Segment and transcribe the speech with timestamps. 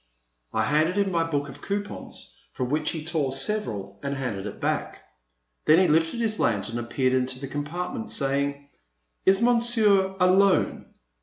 [0.31, 4.47] *' I handed him my book of coupons from which he tore several and handed
[4.47, 5.03] it back.
[5.65, 8.67] Then he lifted his lantern and peered into the compartment saying:
[9.27, 10.87] Is Monsieur alone